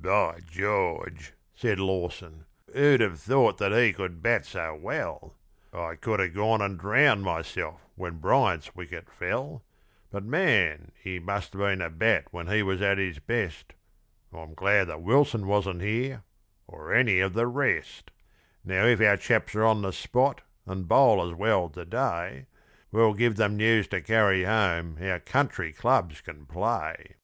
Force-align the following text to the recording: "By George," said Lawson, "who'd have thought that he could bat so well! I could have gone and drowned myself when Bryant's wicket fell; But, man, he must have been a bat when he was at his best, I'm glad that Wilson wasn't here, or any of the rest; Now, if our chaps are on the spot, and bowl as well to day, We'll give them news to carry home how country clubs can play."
"By 0.00 0.38
George," 0.48 1.32
said 1.52 1.80
Lawson, 1.80 2.46
"who'd 2.72 3.00
have 3.00 3.18
thought 3.18 3.58
that 3.58 3.72
he 3.72 3.92
could 3.92 4.22
bat 4.22 4.46
so 4.46 4.72
well! 4.72 5.34
I 5.72 5.96
could 5.96 6.20
have 6.20 6.32
gone 6.32 6.60
and 6.62 6.78
drowned 6.78 7.24
myself 7.24 7.80
when 7.96 8.18
Bryant's 8.20 8.76
wicket 8.76 9.10
fell; 9.10 9.64
But, 10.12 10.22
man, 10.22 10.92
he 11.02 11.18
must 11.18 11.54
have 11.54 11.58
been 11.60 11.82
a 11.82 11.90
bat 11.90 12.26
when 12.30 12.46
he 12.46 12.62
was 12.62 12.80
at 12.80 12.98
his 12.98 13.18
best, 13.18 13.72
I'm 14.32 14.54
glad 14.54 14.84
that 14.84 15.02
Wilson 15.02 15.48
wasn't 15.48 15.82
here, 15.82 16.22
or 16.68 16.94
any 16.94 17.18
of 17.18 17.32
the 17.34 17.48
rest; 17.48 18.12
Now, 18.62 18.84
if 18.86 19.00
our 19.00 19.16
chaps 19.16 19.56
are 19.56 19.64
on 19.64 19.82
the 19.82 19.92
spot, 19.92 20.40
and 20.66 20.86
bowl 20.86 21.26
as 21.28 21.34
well 21.34 21.68
to 21.70 21.84
day, 21.84 22.46
We'll 22.92 23.14
give 23.14 23.34
them 23.34 23.56
news 23.56 23.88
to 23.88 24.00
carry 24.00 24.44
home 24.44 24.98
how 24.98 25.18
country 25.18 25.72
clubs 25.72 26.20
can 26.20 26.46
play." 26.46 27.16